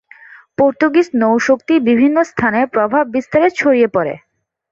[0.57, 4.13] Portuguese নৌ শক্তি বিভিন্ন স্থানে প্রভাব বিস্তারে ছড়িয়ে পরে।